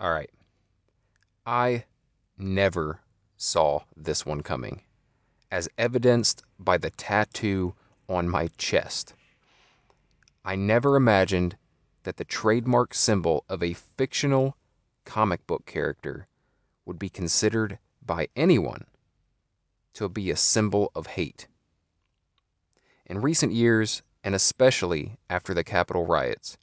All 0.00 0.10
right. 0.10 0.30
I 1.44 1.84
never 2.38 3.00
saw 3.36 3.80
this 3.94 4.24
one 4.24 4.42
coming, 4.42 4.80
as 5.50 5.68
evidenced 5.76 6.42
by 6.58 6.78
the 6.78 6.88
tattoo 6.88 7.74
on 8.08 8.26
my 8.26 8.48
chest. 8.56 9.12
I 10.42 10.56
never 10.56 10.96
imagined 10.96 11.58
that 12.04 12.16
the 12.16 12.24
trademark 12.24 12.94
symbol 12.94 13.44
of 13.46 13.62
a 13.62 13.74
fictional 13.74 14.56
comic 15.04 15.46
book 15.46 15.66
character 15.66 16.28
would 16.86 16.98
be 16.98 17.10
considered 17.10 17.78
by 18.00 18.28
anyone 18.34 18.86
to 19.92 20.08
be 20.08 20.30
a 20.30 20.36
symbol 20.36 20.90
of 20.94 21.08
hate. 21.08 21.46
In 23.04 23.20
recent 23.20 23.52
years, 23.52 24.00
and 24.24 24.34
especially 24.34 25.18
after 25.28 25.52
the 25.52 25.64
Capitol 25.64 26.06
riots, 26.06 26.56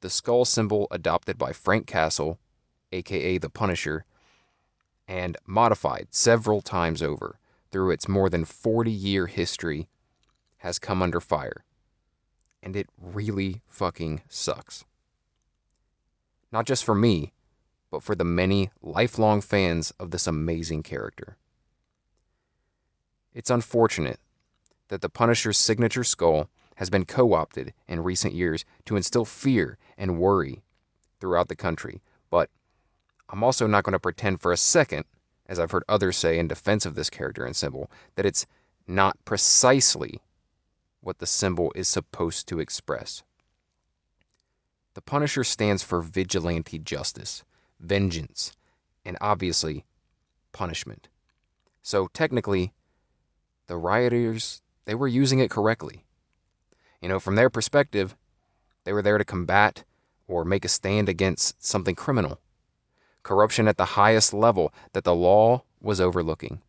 the 0.00 0.10
skull 0.10 0.44
symbol 0.44 0.86
adopted 0.92 1.38
by 1.38 1.52
Frank 1.52 1.88
Castle, 1.88 2.38
aka 2.94 3.38
the 3.38 3.50
Punisher, 3.50 4.04
and 5.06 5.36
modified 5.46 6.08
several 6.10 6.62
times 6.62 7.02
over 7.02 7.38
through 7.70 7.90
its 7.90 8.08
more 8.08 8.30
than 8.30 8.44
40 8.44 8.90
year 8.90 9.26
history, 9.26 9.88
has 10.58 10.78
come 10.78 11.02
under 11.02 11.20
fire. 11.20 11.64
And 12.62 12.74
it 12.74 12.88
really 12.98 13.60
fucking 13.68 14.22
sucks. 14.28 14.84
Not 16.50 16.66
just 16.66 16.84
for 16.84 16.94
me, 16.94 17.32
but 17.90 18.02
for 18.02 18.14
the 18.14 18.24
many 18.24 18.70
lifelong 18.80 19.40
fans 19.40 19.92
of 19.98 20.10
this 20.10 20.26
amazing 20.26 20.82
character. 20.82 21.36
It's 23.34 23.50
unfortunate 23.50 24.20
that 24.88 25.00
the 25.00 25.08
Punisher's 25.08 25.58
signature 25.58 26.04
skull 26.04 26.48
has 26.76 26.90
been 26.90 27.04
co 27.04 27.34
opted 27.34 27.72
in 27.88 28.02
recent 28.02 28.34
years 28.34 28.64
to 28.86 28.96
instill 28.96 29.24
fear 29.24 29.78
and 29.98 30.18
worry 30.18 30.62
throughout 31.20 31.48
the 31.48 31.56
country. 31.56 32.02
But 32.30 32.50
I'm 33.28 33.42
also 33.42 33.66
not 33.66 33.84
going 33.84 33.92
to 33.92 33.98
pretend 33.98 34.40
for 34.40 34.52
a 34.52 34.56
second, 34.56 35.04
as 35.46 35.58
I've 35.58 35.70
heard 35.70 35.84
others 35.88 36.16
say 36.16 36.38
in 36.38 36.48
defense 36.48 36.86
of 36.86 36.94
this 36.94 37.10
character 37.10 37.44
and 37.44 37.56
symbol, 37.56 37.90
that 38.16 38.26
it's 38.26 38.46
not 38.86 39.22
precisely 39.24 40.20
what 41.00 41.18
the 41.18 41.26
symbol 41.26 41.72
is 41.74 41.88
supposed 41.88 42.48
to 42.48 42.60
express. 42.60 43.22
The 44.94 45.02
Punisher 45.02 45.44
stands 45.44 45.82
for 45.82 46.00
vigilante 46.00 46.78
justice, 46.78 47.44
vengeance, 47.80 48.52
and 49.04 49.18
obviously 49.20 49.84
punishment. 50.52 51.08
So 51.82 52.08
technically, 52.14 52.72
the 53.66 53.76
rioters, 53.76 54.62
they 54.84 54.94
were 54.94 55.08
using 55.08 55.40
it 55.40 55.50
correctly. 55.50 56.04
You 57.00 57.08
know, 57.08 57.20
from 57.20 57.34
their 57.34 57.50
perspective, 57.50 58.16
they 58.84 58.92
were 58.92 59.02
there 59.02 59.18
to 59.18 59.24
combat 59.24 59.84
or 60.26 60.44
make 60.44 60.64
a 60.64 60.68
stand 60.68 61.08
against 61.08 61.62
something 61.62 61.94
criminal, 61.94 62.38
corruption 63.24 63.66
at 63.66 63.76
the 63.76 63.84
highest 63.84 64.32
level 64.32 64.72
that 64.92 65.02
the 65.02 65.14
law 65.14 65.64
was 65.80 66.00
overlooking. 66.00 66.62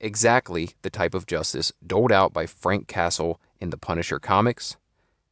Exactly 0.00 0.70
the 0.82 0.90
type 0.90 1.14
of 1.14 1.26
justice 1.26 1.72
doled 1.86 2.12
out 2.12 2.34
by 2.34 2.44
Frank 2.44 2.86
Castle 2.86 3.40
in 3.60 3.70
the 3.70 3.78
Punisher 3.78 4.18
comics, 4.18 4.76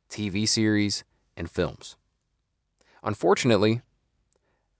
TV 0.09 0.49
series, 0.49 1.05
and 1.37 1.51
films. 1.51 1.97
Unfortunately, 3.03 3.83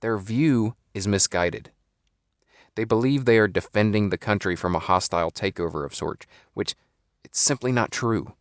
their 0.01 0.17
view 0.17 0.75
is 0.95 1.07
misguided. 1.07 1.71
They 2.75 2.85
believe 2.85 3.25
they 3.25 3.39
are 3.39 3.49
defending 3.49 4.09
the 4.09 4.19
country 4.19 4.57
from 4.57 4.75
a 4.75 4.81
hostile 4.81 5.31
takeover 5.31 5.85
of 5.85 5.95
sorts, 5.95 6.27
which 6.55 6.75
it's 7.25 7.41
simply 7.41 7.73
not 7.73 7.91
true. 7.91 8.33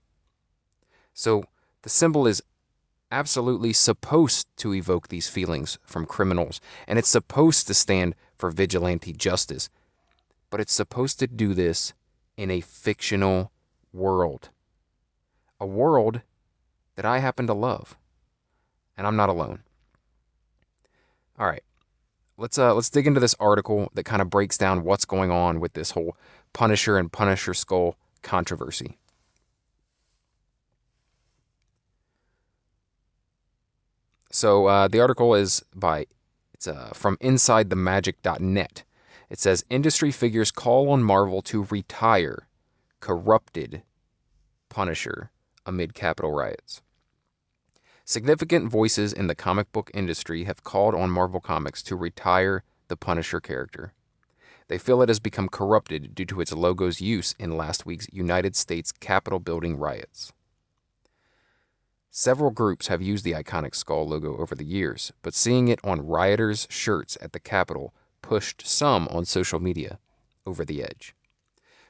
So 1.14 1.44
the 1.82 1.90
symbol 1.90 2.28
is 2.28 2.42
absolutely 3.12 3.74
supposed 3.74 4.48
to 4.58 4.74
evoke 4.74 5.08
these 5.08 5.28
feelings 5.28 5.78
from 5.84 6.06
criminals, 6.06 6.62
and 6.88 6.98
it's 6.98 7.10
supposed 7.10 7.68
to 7.68 7.74
stand 7.74 8.16
for 8.38 8.52
vigilante 8.52 9.14
justice. 9.14 9.70
But 10.50 10.60
it's 10.60 10.74
supposed 10.74 11.20
to 11.20 11.28
do 11.28 11.54
this 11.54 11.94
in 12.38 12.50
a 12.50 12.62
fictional 12.62 13.52
world. 13.94 14.50
A 15.60 15.66
world 15.66 16.22
that 16.96 17.06
I 17.06 17.20
happen 17.20 17.48
to 17.48 17.54
love. 17.54 17.98
And 18.98 19.06
I'm 19.06 19.16
not 19.16 19.30
alone. 19.30 19.64
All 21.38 21.48
right. 21.48 21.64
Let's 22.38 22.58
uh 22.58 22.74
let's 22.74 22.90
dig 22.90 23.08
into 23.08 23.20
this 23.20 23.36
article 23.40 23.90
that 23.94 24.04
kind 24.04 24.22
of 24.22 24.30
breaks 24.30 24.58
down 24.58 24.84
what's 24.84 25.06
going 25.06 25.32
on 25.32 25.60
with 25.60 25.74
this 25.74 25.92
whole 25.92 26.18
Punisher 26.54 26.98
and 26.98 27.12
Punisher 27.12 27.54
Skull 27.54 27.96
controversy. 28.24 28.98
So 34.32 34.68
uh, 34.68 34.88
the 34.88 35.02
article 35.02 35.36
is 35.36 35.64
by 35.76 36.08
it's 36.54 36.68
uh, 36.68 36.92
from 36.94 37.18
InsideTheMagic.net. 37.18 38.84
It 39.30 39.40
says 39.40 39.66
industry 39.70 40.12
figures 40.12 40.52
call 40.52 40.90
on 40.90 41.04
Marvel 41.04 41.42
to 41.44 41.64
retire 41.70 42.48
corrupted 43.02 43.84
Punisher 44.70 45.32
amid 45.66 45.94
Capitol 45.94 46.32
riots. 46.32 46.82
Significant 48.06 48.70
voices 48.70 49.12
in 49.12 49.28
the 49.28 49.36
comic 49.36 49.72
book 49.74 49.92
industry 49.94 50.46
have 50.46 50.64
called 50.64 50.96
on 50.96 51.10
Marvel 51.10 51.42
Comics 51.42 51.84
to 51.84 51.96
retire 51.96 52.64
the 52.88 52.98
Punisher 52.98 53.42
character. 53.42 53.94
They 54.70 54.78
feel 54.78 55.02
it 55.02 55.10
has 55.10 55.20
become 55.20 55.50
corrupted 55.50 56.16
due 56.16 56.26
to 56.26 56.40
its 56.40 56.54
logo's 56.54 57.02
use 57.02 57.36
in 57.38 57.58
last 57.58 57.86
week's 57.86 58.08
United 58.14 58.56
States 58.56 58.94
Capitol 58.94 59.40
building 59.40 59.78
riots. 59.78 60.32
Several 62.14 62.52
groups 62.52 62.88
have 62.88 63.02
used 63.02 63.24
the 63.24 63.32
iconic 63.32 63.74
skull 63.74 64.06
logo 64.06 64.36
over 64.36 64.54
the 64.54 64.66
years, 64.66 65.14
but 65.22 65.34
seeing 65.34 65.70
it 65.70 65.80
on 65.82 66.06
rioters' 66.06 66.68
shirts 66.70 67.18
at 67.22 67.32
the 67.32 67.40
Capitol 67.40 67.94
pushed 68.22 68.68
some 68.68 69.08
on 69.08 69.24
social 69.24 69.62
media 69.62 69.98
over 70.46 70.66
the 70.66 70.84
edge. 70.84 71.16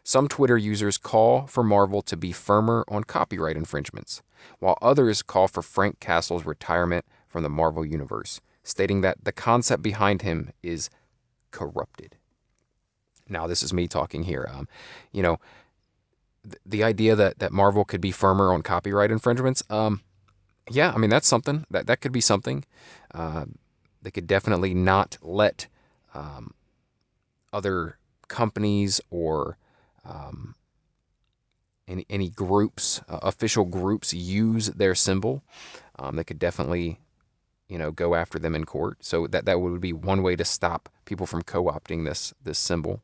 Some 0.03 0.27
Twitter 0.27 0.59
users 0.59 0.99
call 0.99 1.47
for 1.47 1.63
Marvel 1.63 2.03
to 2.03 2.15
be 2.15 2.31
firmer 2.31 2.85
on 2.87 3.03
copyright 3.03 3.57
infringements, 3.57 4.21
while 4.59 4.77
others 4.79 5.23
call 5.23 5.47
for 5.47 5.63
Frank 5.63 5.99
Castle's 5.99 6.45
retirement 6.45 7.03
from 7.27 7.41
the 7.41 7.49
Marvel 7.49 7.83
Universe, 7.83 8.41
stating 8.61 9.01
that 9.01 9.23
the 9.23 9.31
concept 9.31 9.81
behind 9.81 10.21
him 10.21 10.51
is 10.61 10.91
corrupted. 11.49 12.15
Now, 13.27 13.47
this 13.47 13.63
is 13.63 13.73
me 13.73 13.87
talking 13.87 14.21
here. 14.21 14.47
Um, 14.53 14.67
you 15.11 15.23
know, 15.23 15.39
th- 16.43 16.61
the 16.63 16.83
idea 16.83 17.15
that, 17.15 17.39
that 17.39 17.51
Marvel 17.51 17.85
could 17.85 18.01
be 18.01 18.11
firmer 18.11 18.53
on 18.53 18.61
copyright 18.61 19.09
infringements, 19.09 19.63
um, 19.71 20.01
yeah, 20.69 20.91
I 20.93 20.97
mean 20.97 21.09
that's 21.09 21.27
something 21.27 21.65
that 21.71 21.87
that 21.87 22.01
could 22.01 22.11
be 22.11 22.21
something. 22.21 22.63
Uh, 23.13 23.45
they 24.01 24.11
could 24.11 24.27
definitely 24.27 24.73
not 24.73 25.17
let 25.21 25.67
um, 26.13 26.53
other 27.53 27.97
companies 28.27 29.01
or 29.09 29.57
um, 30.05 30.55
any 31.87 32.05
any 32.09 32.29
groups, 32.29 33.01
uh, 33.09 33.19
official 33.21 33.65
groups, 33.65 34.13
use 34.13 34.67
their 34.67 34.95
symbol. 34.95 35.43
Um, 35.99 36.15
they 36.15 36.23
could 36.23 36.39
definitely, 36.39 36.99
you 37.67 37.77
know, 37.77 37.91
go 37.91 38.15
after 38.15 38.39
them 38.39 38.55
in 38.55 38.65
court. 38.65 39.03
So 39.03 39.27
that 39.27 39.45
that 39.45 39.59
would 39.59 39.81
be 39.81 39.93
one 39.93 40.23
way 40.23 40.35
to 40.35 40.45
stop 40.45 40.89
people 41.05 41.25
from 41.25 41.41
co-opting 41.41 42.05
this 42.05 42.33
this 42.43 42.59
symbol. 42.59 43.01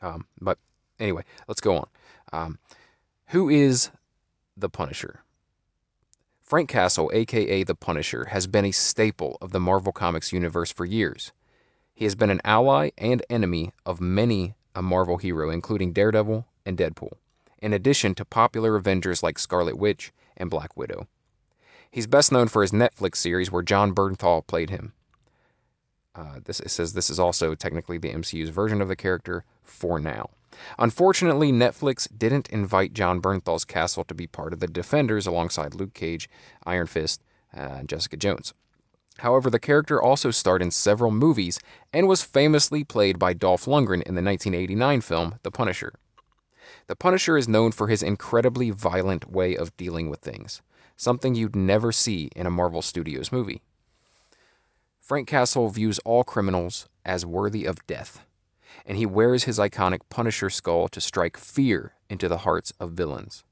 Um, 0.00 0.26
but 0.40 0.58
anyway, 0.98 1.24
let's 1.46 1.60
go 1.60 1.76
on. 1.76 1.88
Um, 2.32 2.58
who 3.28 3.48
is 3.48 3.90
the 4.56 4.68
Punisher? 4.68 5.20
Frank 6.48 6.70
Castle, 6.70 7.10
aka 7.12 7.62
The 7.62 7.74
Punisher, 7.74 8.24
has 8.24 8.46
been 8.46 8.64
a 8.64 8.70
staple 8.70 9.36
of 9.42 9.52
the 9.52 9.60
Marvel 9.60 9.92
Comics 9.92 10.32
universe 10.32 10.72
for 10.72 10.86
years. 10.86 11.30
He 11.94 12.06
has 12.06 12.14
been 12.14 12.30
an 12.30 12.40
ally 12.42 12.88
and 12.96 13.22
enemy 13.28 13.74
of 13.84 14.00
many 14.00 14.54
a 14.74 14.80
Marvel 14.80 15.18
hero, 15.18 15.50
including 15.50 15.92
Daredevil 15.92 16.46
and 16.64 16.78
Deadpool, 16.78 17.18
in 17.58 17.74
addition 17.74 18.14
to 18.14 18.24
popular 18.24 18.76
Avengers 18.76 19.22
like 19.22 19.38
Scarlet 19.38 19.76
Witch 19.76 20.10
and 20.38 20.48
Black 20.48 20.74
Widow. 20.74 21.06
He's 21.90 22.06
best 22.06 22.32
known 22.32 22.48
for 22.48 22.62
his 22.62 22.72
Netflix 22.72 23.16
series 23.16 23.52
where 23.52 23.62
Jon 23.62 23.94
Bernthal 23.94 24.46
played 24.46 24.70
him. 24.70 24.94
Uh, 26.14 26.40
this 26.42 26.60
it 26.60 26.70
says 26.70 26.94
this 26.94 27.10
is 27.10 27.20
also 27.20 27.54
technically 27.54 27.98
the 27.98 28.14
MCU's 28.14 28.48
version 28.48 28.80
of 28.80 28.88
the 28.88 28.96
character 28.96 29.44
for 29.62 30.00
now. 30.00 30.30
Unfortunately, 30.78 31.52
Netflix 31.52 32.08
didn't 32.16 32.48
invite 32.48 32.94
Jon 32.94 33.20
Bernthal's 33.20 33.64
castle 33.64 34.04
to 34.04 34.14
be 34.14 34.26
part 34.26 34.52
of 34.52 34.60
the 34.60 34.66
Defenders 34.66 35.26
alongside 35.26 35.74
Luke 35.74 35.94
Cage, 35.94 36.28
Iron 36.64 36.86
Fist, 36.86 37.22
and 37.52 37.88
Jessica 37.88 38.16
Jones. 38.16 38.54
However, 39.18 39.50
the 39.50 39.58
character 39.58 40.00
also 40.00 40.30
starred 40.30 40.62
in 40.62 40.70
several 40.70 41.10
movies 41.10 41.58
and 41.92 42.06
was 42.06 42.22
famously 42.22 42.84
played 42.84 43.18
by 43.18 43.32
Dolph 43.32 43.66
Lundgren 43.66 44.02
in 44.02 44.14
the 44.14 44.22
1989 44.22 45.00
film 45.00 45.34
The 45.42 45.50
Punisher. 45.50 45.94
The 46.86 46.96
Punisher 46.96 47.36
is 47.36 47.48
known 47.48 47.72
for 47.72 47.88
his 47.88 48.02
incredibly 48.02 48.70
violent 48.70 49.30
way 49.30 49.56
of 49.56 49.76
dealing 49.76 50.08
with 50.08 50.20
things, 50.20 50.62
something 50.96 51.34
you'd 51.34 51.56
never 51.56 51.92
see 51.92 52.30
in 52.36 52.46
a 52.46 52.50
Marvel 52.50 52.82
Studios 52.82 53.32
movie. 53.32 53.62
Frank 55.00 55.26
Castle 55.26 55.68
views 55.68 55.98
all 56.00 56.22
criminals 56.22 56.88
as 57.04 57.26
worthy 57.26 57.64
of 57.64 57.84
death 57.86 58.24
and 58.84 58.96
he 58.96 59.06
wears 59.06 59.44
his 59.44 59.58
iconic 59.58 60.00
Punisher 60.10 60.50
skull 60.50 60.88
to 60.88 61.00
strike 61.00 61.36
fear 61.36 61.92
into 62.08 62.28
the 62.28 62.38
hearts 62.38 62.72
of 62.80 62.92
villains. 62.92 63.44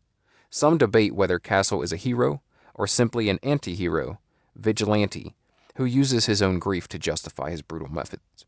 Some 0.50 0.78
debate 0.78 1.14
whether 1.14 1.38
Castle 1.38 1.82
is 1.82 1.92
a 1.92 1.96
hero 1.96 2.40
or 2.74 2.86
simply 2.86 3.28
an 3.28 3.38
anti 3.42 3.74
hero, 3.74 4.18
vigilante, 4.54 5.34
who 5.76 5.84
uses 5.84 6.26
his 6.26 6.42
own 6.42 6.58
grief 6.58 6.88
to 6.88 6.98
justify 6.98 7.50
his 7.50 7.62
brutal 7.62 7.88
methods. 7.88 8.46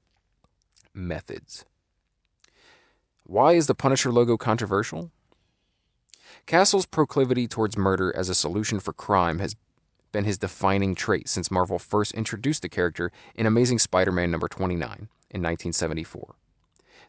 Methods. 0.94 1.65
Why 3.25 3.53
is 3.53 3.67
the 3.67 3.75
Punisher 3.75 4.11
logo 4.11 4.37
controversial? 4.37 5.11
Castle's 6.47 6.87
proclivity 6.87 7.47
towards 7.47 7.76
murder 7.76 8.14
as 8.17 8.31
a 8.31 8.35
solution 8.35 8.81
for 8.81 8.94
crime 8.94 9.38
has 9.38 9.55
been 10.12 10.25
his 10.25 10.38
defining 10.38 10.94
trait 10.94 11.29
since 11.29 11.50
Marvel 11.50 11.79
first 11.79 12.12
introduced 12.14 12.62
the 12.62 12.69
character 12.71 13.12
in 13.35 13.44
Amazing 13.44 13.79
Spider 13.79 14.12
Man 14.12 14.31
number 14.31 14.49
29 14.49 14.81
in 14.81 15.43
1974. 15.43 16.35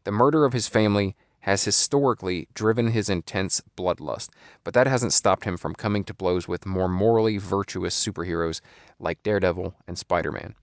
The 0.04 0.12
murder 0.12 0.46
of 0.46 0.54
his 0.54 0.68
family 0.68 1.16
has 1.42 1.64
historically 1.64 2.48
driven 2.54 2.90
his 2.90 3.10
intense 3.10 3.62
bloodlust, 3.78 4.30
but 4.64 4.74
that 4.74 4.88
hasn't 4.88 5.14
stopped 5.14 5.46
him 5.46 5.58
from 5.58 5.74
coming 5.74 6.04
to 6.06 6.14
blows 6.14 6.48
with 6.48 6.66
more 6.66 6.90
morally 6.90 7.38
virtuous 7.38 7.96
superheroes 7.96 8.62
like 9.00 9.24
Daredevil 9.24 9.74
and 9.88 9.98
Spider 9.98 10.32
Man. 10.32 10.56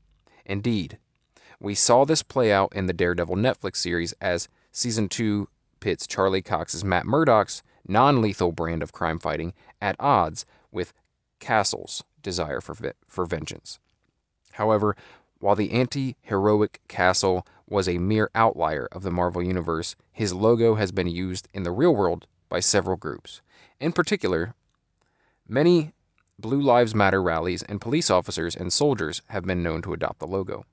Indeed, 0.44 0.98
we 1.58 1.74
saw 1.74 2.04
this 2.04 2.22
play 2.22 2.52
out 2.52 2.74
in 2.74 2.86
the 2.86 2.92
Daredevil 2.92 3.36
Netflix 3.36 3.76
series 3.76 4.12
as 4.20 4.48
season 4.72 5.08
2 5.08 5.48
pits 5.80 6.06
Charlie 6.06 6.42
Cox's 6.42 6.84
Matt 6.84 7.06
Murdock's 7.06 7.62
non 7.88 8.20
lethal 8.20 8.52
brand 8.52 8.82
of 8.82 8.92
crime 8.92 9.18
fighting 9.18 9.54
at 9.80 9.96
odds 9.98 10.44
with 10.70 10.92
Castle's 11.40 12.04
desire 12.22 12.60
for, 12.60 12.74
for 13.06 13.24
vengeance. 13.24 13.78
However, 14.52 14.96
while 15.38 15.54
the 15.54 15.72
anti 15.72 16.16
heroic 16.22 16.80
Castle 16.88 17.46
was 17.68 17.88
a 17.88 17.98
mere 17.98 18.30
outlier 18.34 18.88
of 18.92 19.02
the 19.02 19.10
Marvel 19.10 19.42
Universe, 19.42 19.96
his 20.12 20.32
logo 20.32 20.76
has 20.76 20.92
been 20.92 21.08
used 21.08 21.48
in 21.52 21.62
the 21.62 21.72
real 21.72 21.94
world 21.94 22.26
by 22.48 22.60
several 22.60 22.96
groups. 22.96 23.40
In 23.80 23.92
particular, 23.92 24.54
many 25.48 25.92
Blue 26.38 26.60
Lives 26.60 26.94
Matter 26.94 27.22
rallies 27.22 27.62
and 27.62 27.80
police 27.80 28.10
officers 28.10 28.54
and 28.54 28.72
soldiers 28.72 29.22
have 29.28 29.44
been 29.44 29.62
known 29.62 29.82
to 29.82 29.92
adopt 29.92 30.18
the 30.18 30.26
logo. 30.26 30.64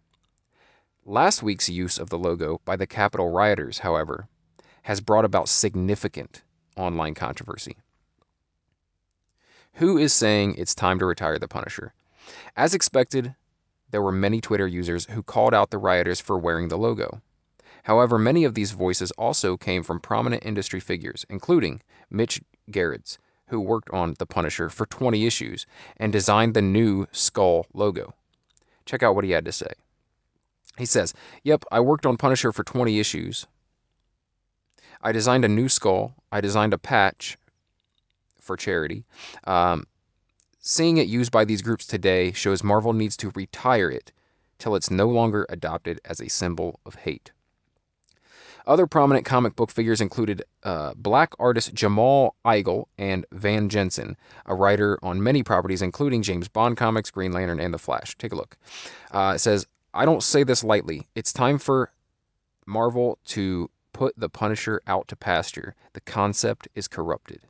Last 1.06 1.42
week's 1.42 1.70
use 1.70 1.98
of 1.98 2.10
the 2.10 2.18
logo 2.18 2.62
by 2.66 2.76
the 2.76 2.88
Capitol 2.88 3.30
rioters, 3.30 3.80
however, 3.80 4.28
has 4.84 5.02
brought 5.02 5.26
about 5.26 5.50
significant 5.50 6.44
online 6.76 7.14
controversy. 7.14 7.78
Who 9.74 9.98
is 9.98 10.14
saying 10.14 10.56
it's 10.56 10.76
time 10.76 11.00
to 11.00 11.06
retire 11.06 11.40
the 11.40 11.48
Punisher? 11.48 11.94
As 12.56 12.74
expected, 12.74 13.36
there 13.94 14.02
were 14.02 14.12
many 14.12 14.42
Twitter 14.42 14.66
users 14.66 15.06
who 15.12 15.22
called 15.22 15.54
out 15.54 15.70
the 15.70 15.78
rioters 15.78 16.20
for 16.20 16.36
wearing 16.36 16.68
the 16.68 16.80
logo. 16.80 17.22
However, 17.84 18.18
many 18.18 18.44
of 18.44 18.56
these 18.56 18.72
voices 18.72 19.12
also 19.20 19.56
came 19.56 19.84
from 19.84 20.00
prominent 20.00 20.44
industry 20.44 20.80
figures, 20.80 21.28
including 21.30 21.80
Mitch 22.10 22.42
Gerads, 22.72 23.20
who 23.50 23.60
worked 23.60 23.92
on 23.92 24.16
The 24.18 24.26
Punisher 24.26 24.72
for 24.72 24.88
20 24.88 25.28
issues 25.28 25.68
and 25.98 26.12
designed 26.12 26.56
the 26.56 26.62
new 26.64 27.06
Skull 27.12 27.68
logo. 27.76 28.16
Check 28.88 29.04
out 29.04 29.14
what 29.14 29.26
he 29.26 29.30
had 29.30 29.46
to 29.46 29.52
say. 29.52 29.72
He 30.76 30.88
says, 30.88 31.14
Yep, 31.44 31.64
I 31.72 31.80
worked 31.80 32.08
on 32.08 32.18
Punisher 32.18 32.52
for 32.52 32.64
20 32.64 33.00
issues. 33.00 33.46
I 35.04 35.12
designed 35.12 35.46
a 35.46 35.50
new 35.50 35.70
skull. 35.70 36.16
I 36.32 36.42
designed 36.42 36.74
a 36.74 36.80
patch 36.80 37.38
for 38.40 38.58
charity. 38.58 39.04
Um, 39.44 39.86
Seeing 40.66 40.96
it 40.96 41.10
used 41.10 41.34
by 41.34 41.44
these 41.44 41.62
groups 41.62 41.86
today 41.86 42.32
shows 42.32 42.64
Marvel 42.64 42.94
needs 42.94 43.18
to 43.18 43.34
retire 43.36 43.90
it 43.90 44.14
till 44.60 44.76
it's 44.76 44.90
no 44.90 45.10
longer 45.10 45.46
adopted 45.50 46.00
as 46.06 46.22
a 46.22 46.30
symbol 46.30 46.80
of 46.86 46.96
hate. 46.96 47.34
Other 48.66 48.88
prominent 48.88 49.26
comic 49.26 49.58
book 49.58 49.70
figures 49.70 50.00
included 50.00 50.42
uh, 50.64 50.94
black 50.96 51.34
artist 51.38 51.74
Jamal 51.74 52.38
Igle 52.46 52.86
and 52.98 53.26
Van 53.34 53.68
Jensen, 53.68 54.16
a 54.46 54.56
writer 54.56 54.98
on 55.04 55.22
many 55.22 55.44
properties, 55.44 55.82
including 55.82 56.22
James 56.22 56.48
Bond 56.48 56.78
comics, 56.78 57.12
Green 57.12 57.34
Lantern, 57.34 57.60
and 57.60 57.74
The 57.74 57.78
Flash. 57.78 58.18
Take 58.18 58.32
a 58.32 58.38
look. 58.38 58.56
Uh, 59.12 59.34
it 59.36 59.40
says, 59.40 59.68
I 59.94 60.06
don't 60.06 60.24
say 60.24 60.44
this 60.44 60.64
lightly. 60.64 61.10
It's 61.14 61.34
time 61.34 61.58
for 61.58 61.92
Marvel 62.66 63.20
to 63.26 63.70
put 63.92 64.18
the 64.18 64.30
Punisher 64.30 64.82
out 64.88 65.10
to 65.10 65.18
pasture. 65.18 65.76
The 65.92 66.00
concept 66.00 66.70
is 66.74 66.88
corrupted. 66.88 67.42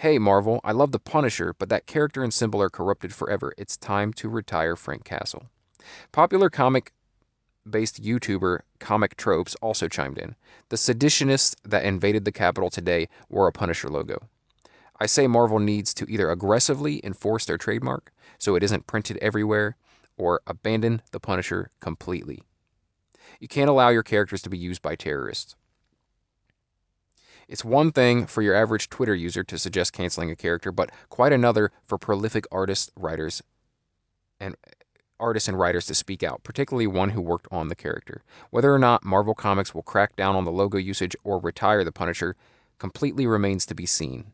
Hey, 0.00 0.18
Marvel, 0.18 0.62
I 0.64 0.72
love 0.72 0.92
the 0.92 0.98
Punisher, 0.98 1.54
but 1.58 1.68
that 1.68 1.84
character 1.84 2.24
and 2.24 2.32
symbol 2.32 2.62
are 2.62 2.70
corrupted 2.70 3.12
forever. 3.12 3.52
It's 3.58 3.76
time 3.76 4.14
to 4.14 4.30
retire 4.30 4.74
Frank 4.74 5.04
Castle. 5.04 5.44
Popular 6.10 6.48
comic 6.48 6.94
based 7.68 8.02
YouTuber 8.02 8.60
Comic 8.78 9.18
Tropes 9.18 9.56
also 9.56 9.88
chimed 9.88 10.16
in. 10.16 10.36
The 10.70 10.76
seditionists 10.76 11.54
that 11.64 11.84
invaded 11.84 12.24
the 12.24 12.32
Capitol 12.32 12.70
today 12.70 13.10
wore 13.28 13.46
a 13.46 13.52
Punisher 13.52 13.90
logo. 13.90 14.22
I 14.98 15.04
say 15.04 15.26
Marvel 15.26 15.58
needs 15.58 15.92
to 15.92 16.10
either 16.10 16.30
aggressively 16.30 17.02
enforce 17.04 17.44
their 17.44 17.58
trademark 17.58 18.10
so 18.38 18.54
it 18.54 18.62
isn't 18.62 18.86
printed 18.86 19.18
everywhere 19.18 19.76
or 20.16 20.40
abandon 20.46 21.02
the 21.10 21.20
Punisher 21.20 21.72
completely. 21.80 22.42
You 23.38 23.48
can't 23.48 23.68
allow 23.68 23.90
your 23.90 24.02
characters 24.02 24.40
to 24.42 24.48
be 24.48 24.56
used 24.56 24.80
by 24.80 24.96
terrorists. 24.96 25.56
It's 27.50 27.64
one 27.64 27.90
thing 27.90 28.26
for 28.26 28.42
your 28.42 28.54
average 28.54 28.88
Twitter 28.90 29.14
user 29.14 29.42
to 29.42 29.58
suggest 29.58 29.92
canceling 29.92 30.30
a 30.30 30.36
character, 30.36 30.70
but 30.70 30.92
quite 31.08 31.32
another 31.32 31.72
for 31.84 31.98
prolific 31.98 32.44
artists, 32.52 32.92
writers, 32.94 33.42
and 34.38 34.54
artists 35.18 35.48
and 35.48 35.58
writers 35.58 35.84
to 35.86 35.94
speak 35.96 36.22
out, 36.22 36.44
particularly 36.44 36.86
one 36.86 37.10
who 37.10 37.20
worked 37.20 37.48
on 37.50 37.66
the 37.66 37.74
character. 37.74 38.22
Whether 38.50 38.72
or 38.72 38.78
not 38.78 39.04
Marvel 39.04 39.34
Comics 39.34 39.74
will 39.74 39.82
crack 39.82 40.14
down 40.14 40.36
on 40.36 40.44
the 40.44 40.52
logo 40.52 40.78
usage 40.78 41.16
or 41.24 41.40
retire 41.40 41.82
the 41.82 41.90
Punisher 41.90 42.36
completely 42.78 43.26
remains 43.26 43.66
to 43.66 43.74
be 43.74 43.84
seen. 43.84 44.26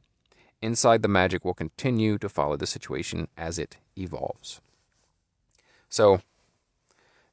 Inside 0.61 1.01
the 1.01 1.09
Magic 1.09 1.43
will 1.43 1.55
continue 1.55 2.19
to 2.19 2.29
follow 2.29 2.59
the 2.59 2.67
situation 2.67 3.29
as 3.39 3.59
it 3.59 3.79
evolves. 3.97 4.61
So, 5.89 6.21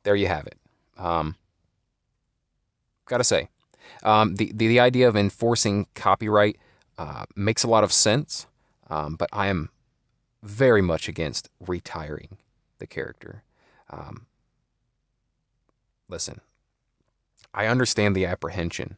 there 0.04 0.16
you 0.16 0.28
have 0.28 0.48
it. 0.48 0.58
Um, 0.98 1.36
gotta 3.06 3.26
say, 3.26 3.50
um, 4.04 4.36
the, 4.36 4.52
the, 4.54 4.68
the 4.68 4.80
idea 4.80 5.08
of 5.08 5.16
enforcing 5.16 5.88
copyright 5.96 6.58
uh, 6.98 7.26
makes 7.36 7.64
a 7.64 7.68
lot 7.68 7.84
of 7.84 7.92
sense, 7.92 8.48
um, 8.90 9.16
but 9.16 9.30
I 9.34 9.48
am 9.48 9.70
very 10.44 10.82
much 10.82 11.08
against 11.08 11.50
retiring 11.66 12.38
the 12.80 12.88
character. 12.88 13.44
Um, 13.90 14.26
listen, 16.10 16.42
I 17.54 17.68
understand 17.68 18.16
the 18.16 18.26
apprehension, 18.26 18.98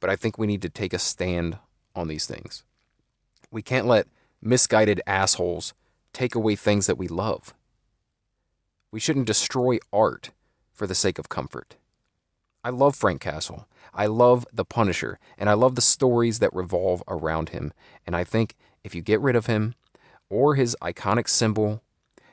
but 0.00 0.10
I 0.10 0.16
think 0.16 0.38
we 0.38 0.46
need 0.46 0.62
to 0.62 0.68
take 0.68 0.92
a 0.92 0.98
stand 0.98 1.58
on 1.94 2.08
these 2.08 2.26
things. 2.26 2.64
We 3.50 3.62
can't 3.62 3.86
let 3.86 4.06
misguided 4.42 5.00
assholes 5.06 5.72
take 6.12 6.34
away 6.34 6.56
things 6.56 6.86
that 6.86 6.98
we 6.98 7.08
love. 7.08 7.54
We 8.90 9.00
shouldn't 9.00 9.26
destroy 9.26 9.78
art 9.92 10.30
for 10.72 10.86
the 10.86 10.94
sake 10.94 11.18
of 11.18 11.28
comfort. 11.28 11.76
I 12.66 12.70
love 12.70 12.96
Frank 12.96 13.20
Castle. 13.20 13.68
I 13.94 14.06
love 14.06 14.44
The 14.52 14.64
Punisher, 14.64 15.20
and 15.38 15.48
I 15.48 15.52
love 15.52 15.76
the 15.76 15.80
stories 15.80 16.40
that 16.40 16.52
revolve 16.52 17.00
around 17.06 17.50
him. 17.50 17.72
And 18.04 18.16
I 18.16 18.24
think 18.24 18.56
if 18.82 18.92
you 18.92 19.02
get 19.02 19.20
rid 19.20 19.36
of 19.36 19.46
him 19.46 19.76
or 20.30 20.56
his 20.56 20.76
iconic 20.82 21.28
symbol, 21.28 21.80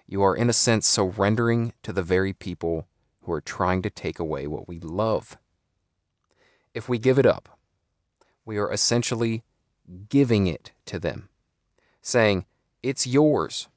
you 0.08 0.24
are 0.24 0.36
in 0.36 0.50
a 0.50 0.54
sense 0.54 0.88
surrendering 0.88 1.74
to 1.84 1.94
the 1.94 2.02
very 2.02 2.34
people 2.34 2.88
who 3.22 3.32
are 3.32 3.42
trying 3.42 3.84
to 3.84 3.92
take 3.92 4.18
away 4.18 4.48
what 4.48 4.68
we 4.68 4.80
love. 4.80 5.38
If 6.74 6.90
we 6.90 6.98
give 6.98 7.20
it 7.20 7.28
up, 7.28 7.60
we 8.44 8.58
are 8.58 8.74
essentially 8.74 9.44
giving 10.10 10.48
it 10.48 10.72
to 10.88 10.98
them, 10.98 11.30
saying, 12.02 12.48
It's 12.82 13.06
yours. 13.06 13.68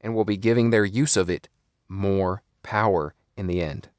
And 0.00 0.14
we'll 0.14 0.24
be 0.24 0.38
giving 0.38 0.70
their 0.70 0.86
use 0.86 1.18
of 1.18 1.28
it 1.28 1.50
more 1.86 2.42
power 2.62 3.14
in 3.36 3.46
the 3.46 3.60
end 3.60 3.90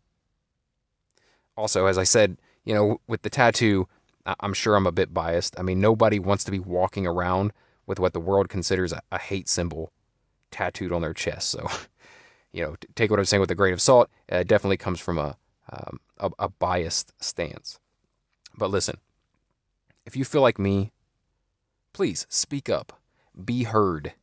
also, 1.62 1.86
as 1.86 2.00
I 2.00 2.04
said, 2.04 2.38
you 2.66 2.74
know, 2.74 3.00
with 3.08 3.22
the 3.22 3.30
tattoo, 3.30 3.88
I'm 4.26 4.54
sure 4.54 4.76
I'm 4.76 4.88
a 4.88 4.92
bit 4.92 5.14
biased. 5.14 5.60
I 5.60 5.62
mean, 5.62 5.80
nobody 5.80 6.18
wants 6.18 6.44
to 6.46 6.52
be 6.52 6.58
walking 6.58 7.06
around 7.06 7.54
with 7.86 8.00
what 8.00 8.14
the 8.14 8.20
world 8.20 8.50
considers 8.50 8.92
a, 8.92 9.02
a 9.12 9.20
hate 9.20 9.48
symbol 9.48 9.92
tattooed 10.50 10.92
on 10.92 11.04
their 11.04 11.14
chest. 11.14 11.52
So, 11.52 11.68
you 12.52 12.64
know, 12.64 12.76
take 12.96 13.12
what 13.12 13.20
I'm 13.20 13.26
saying 13.26 13.42
with 13.42 13.52
a 13.52 13.56
grain 13.56 13.74
of 13.74 13.82
salt. 13.82 14.10
It 14.28 14.48
definitely 14.48 14.78
comes 14.78 15.00
from 15.00 15.20
a, 15.20 15.38
um, 15.72 16.00
a, 16.18 16.32
a 16.40 16.50
biased 16.50 17.14
stance. 17.24 17.80
But 18.58 18.72
listen, 18.72 18.98
if 20.08 20.16
you 20.16 20.26
feel 20.26 20.42
like 20.42 20.58
me, 20.58 20.92
please 21.94 22.26
speak 22.28 22.70
up, 22.70 23.00
be 23.46 23.64
heard, 23.64 24.14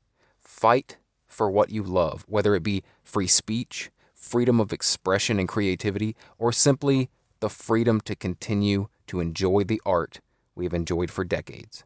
fight 0.40 0.97
for 1.28 1.49
what 1.52 1.71
you 1.71 1.85
love, 1.85 2.25
whether 2.28 2.57
it 2.57 2.64
be 2.64 2.83
free 3.04 3.28
speech, 3.28 3.92
freedom 4.12 4.59
of 4.61 4.73
expression 4.73 5.38
and 5.38 5.49
creativity, 5.49 6.16
or 6.38 6.50
simply 6.52 7.09
the 7.40 7.50
freedom 7.50 8.00
to 8.02 8.14
continue 8.16 8.88
to 9.07 9.21
enjoy 9.21 9.64
the 9.64 9.80
art 9.87 10.21
we 10.54 10.64
have 10.64 10.75
enjoyed 10.75 11.11
for 11.11 11.25
decades 11.25 11.85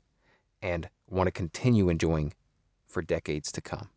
and 0.62 0.88
want 1.08 1.26
to 1.26 1.32
continue 1.32 1.88
enjoying 1.88 2.32
for 2.86 3.02
decades 3.02 3.52
to 3.52 3.60
come. 3.60 3.88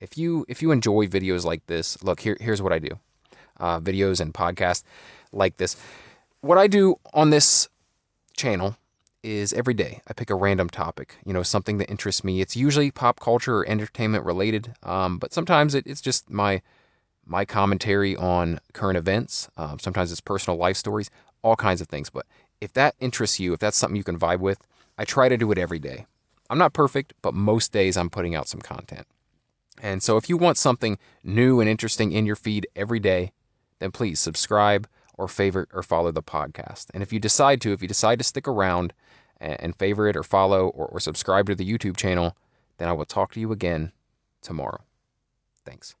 If 0.00 0.16
you 0.16 0.46
if 0.48 0.62
you 0.62 0.72
enjoy 0.72 1.06
videos 1.06 1.44
like 1.44 1.66
this, 1.66 2.02
look 2.02 2.20
here 2.20 2.36
here's 2.40 2.62
what 2.62 2.72
I 2.72 2.78
do. 2.78 2.98
Uh, 3.58 3.78
videos 3.78 4.20
and 4.20 4.32
podcasts 4.32 4.82
like 5.32 5.58
this. 5.58 5.76
What 6.40 6.56
I 6.56 6.66
do 6.66 6.98
on 7.12 7.28
this 7.28 7.68
channel 8.34 8.76
is 9.22 9.52
every 9.52 9.74
day 9.74 10.00
I 10.08 10.14
pick 10.14 10.30
a 10.30 10.34
random 10.34 10.70
topic, 10.70 11.16
you 11.26 11.34
know, 11.34 11.42
something 11.42 11.76
that 11.78 11.90
interests 11.90 12.24
me. 12.24 12.40
It's 12.40 12.56
usually 12.56 12.90
pop 12.90 13.20
culture 13.20 13.58
or 13.58 13.68
entertainment 13.68 14.24
related, 14.24 14.74
um, 14.82 15.18
but 15.18 15.34
sometimes 15.34 15.74
it, 15.74 15.86
it's 15.86 16.00
just 16.00 16.30
my 16.30 16.62
my 17.30 17.44
commentary 17.44 18.16
on 18.16 18.58
current 18.72 18.98
events. 18.98 19.48
Um, 19.56 19.78
sometimes 19.78 20.10
it's 20.10 20.20
personal 20.20 20.58
life 20.58 20.76
stories, 20.76 21.10
all 21.42 21.54
kinds 21.54 21.80
of 21.80 21.86
things. 21.86 22.10
But 22.10 22.26
if 22.60 22.72
that 22.72 22.96
interests 22.98 23.38
you, 23.38 23.52
if 23.52 23.60
that's 23.60 23.76
something 23.76 23.96
you 23.96 24.04
can 24.04 24.18
vibe 24.18 24.40
with, 24.40 24.58
I 24.98 25.04
try 25.04 25.28
to 25.28 25.36
do 25.36 25.52
it 25.52 25.58
every 25.58 25.78
day. 25.78 26.06
I'm 26.50 26.58
not 26.58 26.72
perfect, 26.72 27.14
but 27.22 27.32
most 27.32 27.72
days 27.72 27.96
I'm 27.96 28.10
putting 28.10 28.34
out 28.34 28.48
some 28.48 28.60
content. 28.60 29.06
And 29.80 30.02
so 30.02 30.16
if 30.16 30.28
you 30.28 30.36
want 30.36 30.58
something 30.58 30.98
new 31.22 31.60
and 31.60 31.70
interesting 31.70 32.10
in 32.10 32.26
your 32.26 32.36
feed 32.36 32.66
every 32.74 32.98
day, 32.98 33.32
then 33.78 33.92
please 33.92 34.18
subscribe 34.18 34.88
or 35.16 35.28
favorite 35.28 35.68
or 35.72 35.84
follow 35.84 36.10
the 36.10 36.22
podcast. 36.22 36.86
And 36.92 37.02
if 37.02 37.12
you 37.12 37.20
decide 37.20 37.60
to, 37.60 37.72
if 37.72 37.80
you 37.80 37.88
decide 37.88 38.18
to 38.18 38.24
stick 38.24 38.48
around 38.48 38.92
and 39.40 39.74
favorite 39.76 40.16
or 40.16 40.24
follow 40.24 40.68
or, 40.68 40.86
or 40.86 41.00
subscribe 41.00 41.46
to 41.46 41.54
the 41.54 41.70
YouTube 41.70 41.96
channel, 41.96 42.36
then 42.78 42.88
I 42.88 42.92
will 42.92 43.04
talk 43.04 43.32
to 43.34 43.40
you 43.40 43.52
again 43.52 43.92
tomorrow. 44.42 44.82
Thanks. 45.64 45.94